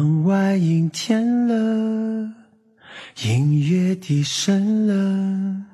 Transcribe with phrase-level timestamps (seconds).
[0.00, 2.32] 窗外阴天了，
[3.24, 5.64] 音乐低声了，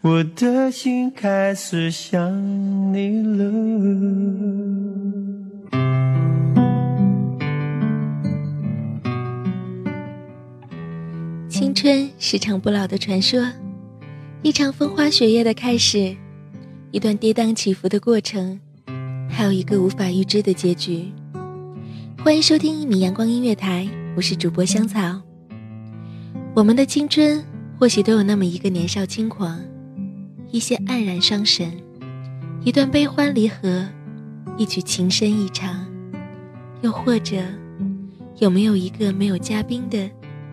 [0.00, 3.44] 我的心开始想你了。
[11.48, 13.40] 青春是场不老的传说，
[14.42, 16.16] 一场风花雪月的开始，
[16.90, 18.58] 一段跌宕起伏的过程。
[19.28, 21.12] 还有一个无法预知的结局。
[22.22, 25.18] 欢迎收听一米阳光音乐台，我是主播香草。
[26.54, 27.42] 我们的青春
[27.78, 29.58] 或许都有那么一个年少轻狂，
[30.50, 31.72] 一些黯然伤神，
[32.62, 33.88] 一段悲欢离合，
[34.58, 35.86] 一曲情深意长，
[36.82, 37.36] 又或者
[38.36, 39.98] 有没有一个没有嘉宾的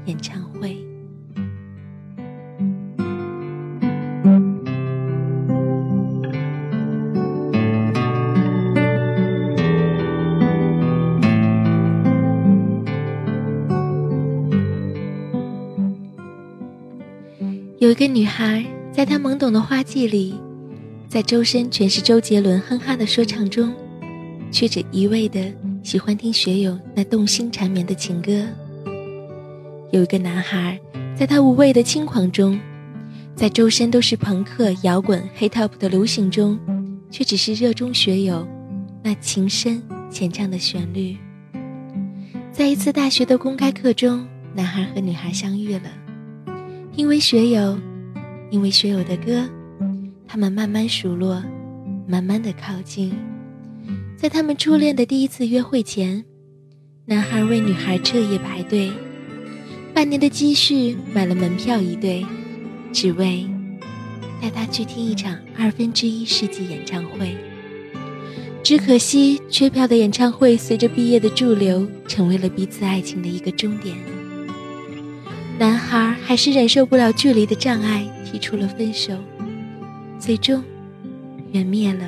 [0.05, 0.77] 演唱会？
[17.79, 20.33] 有一个女孩，在她懵懂的花季里，
[21.07, 23.71] 在周身全是周杰伦哼哈的说唱中，
[24.51, 28.43] 却只一味的喜欢听学友那动心缠绵的情歌。
[29.91, 30.79] 有一个男孩，
[31.15, 32.59] 在他无畏的轻狂中，
[33.35, 36.57] 在周身都是朋克、摇滚、黑 top 的流行中，
[37.11, 38.47] 却只是热衷学友
[39.03, 41.15] 那情深浅唱的旋律。
[42.51, 45.91] 在一次大学的公开课中，男孩和女孩相遇了。
[46.97, 47.77] 因为学友，
[48.49, 49.47] 因为学友的歌，
[50.27, 51.43] 他们慢慢熟络，
[52.07, 53.13] 慢慢的靠近。
[54.17, 56.25] 在他们初恋的第一次约会前，
[57.05, 58.91] 男孩为女孩彻夜排队，
[59.93, 62.25] 半年的积蓄买了门票一对，
[62.91, 63.47] 只为
[64.41, 67.37] 带她去听一场二分之一世纪演唱会。
[68.63, 73.95] 只可惜，缺票的演唱会随着毕业的驻留，成为了彼此爱情的一个终点。
[75.59, 79.17] 男孩还是忍受不了距离的障碍，提出了分手，
[80.19, 80.63] 最终
[81.51, 82.07] 缘灭了，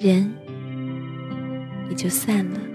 [0.00, 0.32] 人
[1.88, 2.69] 也就散了。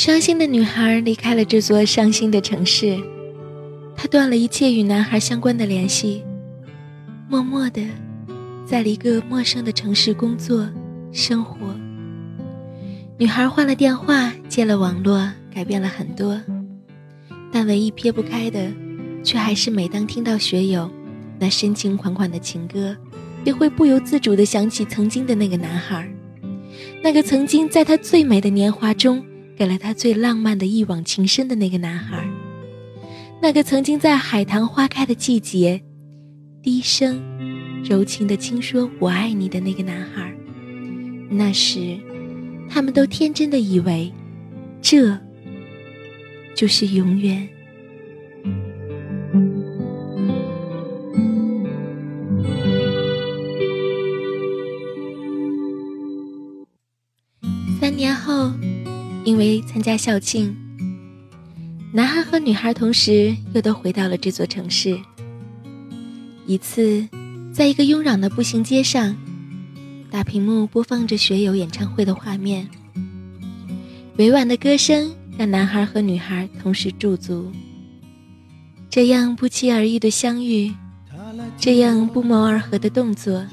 [0.00, 2.98] 伤心的女孩离开了这座伤心的城市，
[3.94, 6.24] 她断了一切与男孩相关的联系，
[7.28, 7.82] 默默的
[8.64, 10.66] 在一个陌生的城市工作
[11.12, 11.54] 生活。
[13.18, 16.40] 女孩换了电话，接了网络，改变了很多，
[17.52, 18.72] 但唯一撇不开的，
[19.22, 20.90] 却还是每当听到学友
[21.38, 22.96] 那深情款款的情歌，
[23.44, 26.10] 便会不由自主的想起曾经的那个男孩，
[27.02, 29.22] 那个曾经在他最美的年华中。
[29.60, 32.26] 给了他最浪漫的一往情深的那个男孩，
[33.42, 35.82] 那个曾经在海棠花开的季节，
[36.62, 37.22] 低声
[37.84, 40.34] 柔情的轻说“我爱你”的那个男孩。
[41.28, 41.98] 那时，
[42.70, 44.10] 他们都天真的以为，
[44.80, 45.14] 这
[46.54, 47.46] 就是永远。
[59.30, 60.56] 因为参加校庆，
[61.92, 64.98] 男孩和女孩同时又都回到了这座城市。
[66.48, 67.08] 一次，
[67.52, 69.16] 在一个慵懒的步行街上，
[70.10, 72.68] 大屏幕播放着学友演唱会的画面。
[74.16, 77.52] 委婉的歌声让男孩和女孩同时驻足。
[78.90, 80.74] 这样不期而遇的相遇，
[81.56, 83.46] 这样不谋而合的动作，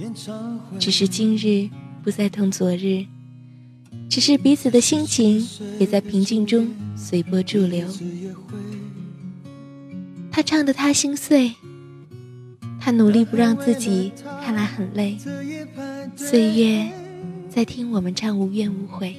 [0.79, 1.69] 只是今日
[2.03, 3.05] 不再同昨日。
[4.09, 5.47] 只是彼此的心情
[5.79, 7.87] 也在平静中随波逐流。
[10.31, 11.53] 他唱的他心碎，
[12.79, 14.11] 他努力不让自己
[14.43, 15.17] 看来很累。
[16.15, 16.87] 岁月
[17.49, 19.17] 在听我们唱无怨无悔，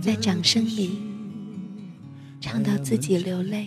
[0.00, 0.98] 在掌声里
[2.40, 3.66] 唱到自己流泪。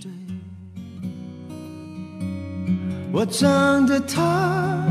[3.13, 4.90] 我唱的他。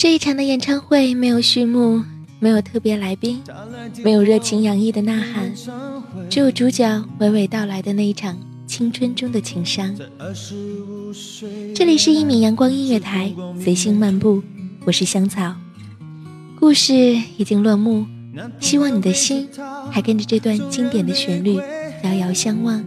[0.00, 2.02] 这一场的演唱会没有序幕，
[2.38, 3.42] 没有特别来宾，
[4.02, 5.52] 没有热情洋溢的呐喊，
[6.30, 9.94] 只有主角娓娓道来的那一场青春中的情伤。
[11.74, 13.30] 这里是一米阳光音乐台，
[13.62, 14.42] 随心漫步，
[14.86, 15.54] 我是香草。
[16.58, 16.94] 故事
[17.36, 18.06] 已经落幕，
[18.58, 19.46] 希望你的心
[19.90, 21.56] 还跟着这段经典的旋律
[22.04, 22.82] 遥遥相望。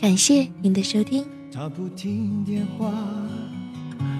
[0.00, 1.24] 感谢您的收听。
[1.52, 2.92] 他不听电话，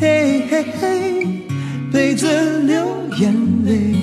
[0.00, 1.26] 嘿嘿嘿，
[1.92, 2.26] 陪着
[2.60, 2.86] 流
[3.18, 3.34] 眼
[3.66, 3.94] 泪。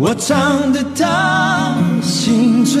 [0.00, 2.80] 我唱得他心醉，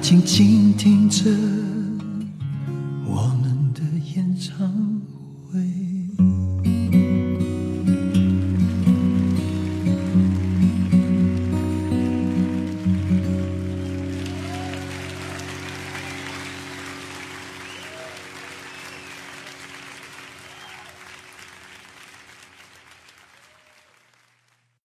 [0.00, 1.57] 静静听着。